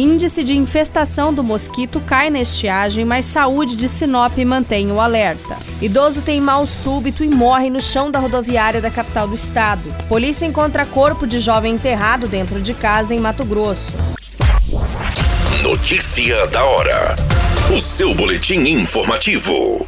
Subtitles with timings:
[0.00, 5.58] Índice de infestação do mosquito cai na estiagem, mas saúde de Sinop mantém o alerta.
[5.78, 9.94] Idoso tem mal súbito e morre no chão da rodoviária da capital do estado.
[10.08, 13.94] Polícia encontra corpo de jovem enterrado dentro de casa em Mato Grosso.
[15.62, 17.14] Notícia da hora.
[17.76, 19.86] O seu boletim informativo.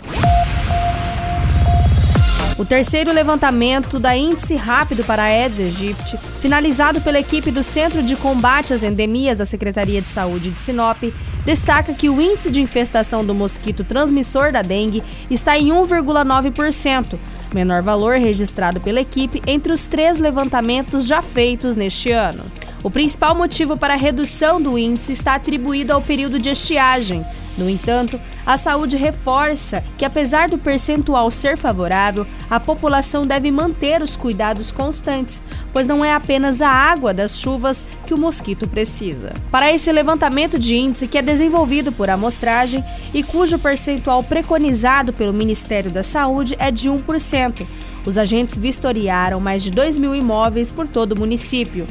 [2.63, 8.05] O terceiro levantamento da Índice Rápido para a Aedes aegypti, finalizado pela equipe do Centro
[8.05, 11.03] de Combate às Endemias da Secretaria de Saúde de Sinop,
[11.45, 17.19] destaca que o índice de infestação do mosquito transmissor da dengue está em 1,9%,
[17.53, 22.45] menor valor registrado pela equipe entre os três levantamentos já feitos neste ano.
[22.83, 27.25] O principal motivo para a redução do índice está atribuído ao período de estiagem.
[27.57, 34.03] No entanto, a saúde reforça que, apesar do percentual ser favorável, a população deve manter
[34.03, 39.33] os cuidados constantes, pois não é apenas a água das chuvas que o mosquito precisa.
[39.49, 42.83] Para esse levantamento de índice, que é desenvolvido por amostragem
[43.15, 47.65] e cujo percentual preconizado pelo Ministério da Saúde é de 1%,
[48.05, 51.87] os agentes vistoriaram mais de 2 mil imóveis por todo o município.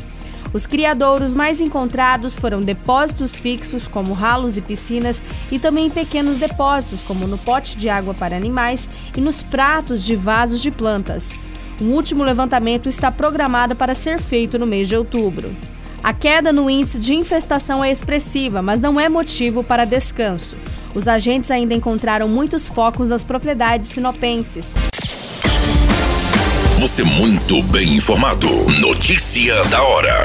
[0.53, 7.03] Os criadouros mais encontrados foram depósitos fixos, como ralos e piscinas, e também pequenos depósitos,
[7.03, 11.35] como no pote de água para animais e nos pratos de vasos de plantas.
[11.79, 15.55] Um último levantamento está programado para ser feito no mês de outubro.
[16.03, 20.57] A queda no índice de infestação é expressiva, mas não é motivo para descanso.
[20.93, 24.73] Os agentes ainda encontraram muitos focos nas propriedades sinopenses.
[26.81, 28.47] Você muito bem informado.
[28.79, 30.23] Notícia da hora.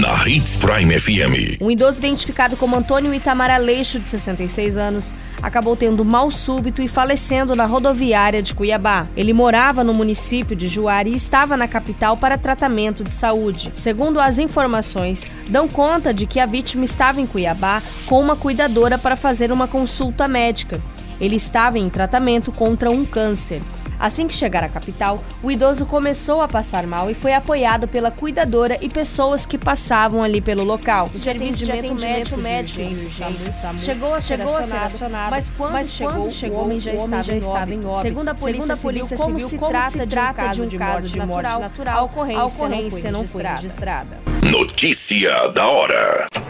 [0.00, 1.60] Na Hits Prime FM.
[1.60, 6.86] Um idoso identificado como Antônio Itamar Aleixo, de 66 anos, acabou tendo mal súbito e
[6.86, 9.08] falecendo na rodoviária de Cuiabá.
[9.16, 13.72] Ele morava no município de Juari e estava na capital para tratamento de saúde.
[13.74, 18.96] Segundo as informações, dão conta de que a vítima estava em Cuiabá com uma cuidadora
[18.96, 20.80] para fazer uma consulta médica.
[21.20, 23.60] Ele estava em tratamento contra um câncer.
[24.00, 28.10] Assim que chegar à capital, o idoso começou a passar mal e foi apoiado pela
[28.10, 31.10] cuidadora e pessoas que passavam ali pelo local.
[31.12, 33.10] O serviço de atendimento médico, médico
[33.52, 36.80] SAMU, chegou a, chegou a ser acionado, mas quando, mas chegou, quando chegou, o homem
[36.80, 38.00] já, estava, já estava, em óbito.
[38.00, 40.78] Segundo a polícia, Segundo a polícia civil, como, se, como trata se trata de um
[40.78, 44.18] caso de morte natural, natural a ocorrência, a ocorrência não foi registrada.
[44.42, 46.49] Notícia da hora.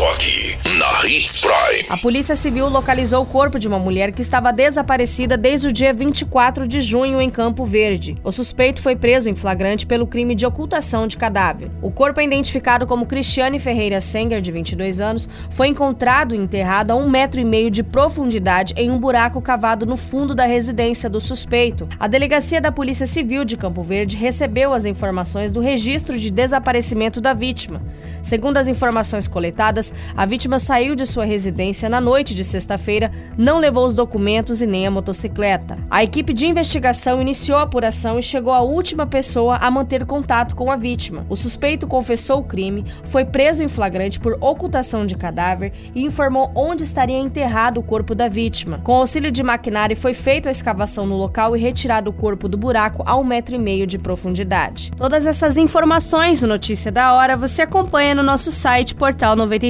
[0.00, 1.84] Só aqui, na Hits Prime.
[1.90, 5.92] A Polícia Civil localizou o corpo de uma mulher que estava desaparecida desde o dia
[5.92, 8.16] 24 de junho em Campo Verde.
[8.24, 11.70] O suspeito foi preso em flagrante pelo crime de ocultação de cadáver.
[11.82, 16.92] O corpo é identificado como Cristiane Ferreira Senger, de 22 anos, foi encontrado e enterrado
[16.92, 21.10] a um metro e meio de profundidade em um buraco cavado no fundo da residência
[21.10, 21.86] do suspeito.
[21.98, 27.20] A delegacia da Polícia Civil de Campo Verde recebeu as informações do registro de desaparecimento
[27.20, 27.82] da vítima.
[28.22, 33.58] Segundo as informações coletadas, a vítima saiu de sua residência na noite de sexta-feira, não
[33.58, 35.78] levou os documentos e nem a motocicleta.
[35.90, 40.54] A equipe de investigação iniciou a apuração e chegou à última pessoa a manter contato
[40.54, 41.26] com a vítima.
[41.28, 46.52] O suspeito confessou o crime, foi preso em flagrante por ocultação de cadáver e informou
[46.54, 48.80] onde estaria enterrado o corpo da vítima.
[48.84, 52.56] Com auxílio de maquinário, foi feita a escavação no local e retirado o corpo do
[52.56, 54.90] buraco a um metro e meio de profundidade.
[54.96, 59.69] Todas essas informações no Notícia da Hora você acompanha no nosso site Portal 93.